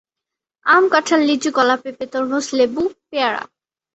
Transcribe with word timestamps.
আম, 0.65 0.83
কাঁঠাল, 0.89 1.21
লিচু, 1.21 1.49
কলা, 1.55 1.75
পেঁপে, 1.83 2.05
তরমুজ, 2.11 2.45
লেবু, 2.53 2.81
পেয়ারা। 3.09 3.41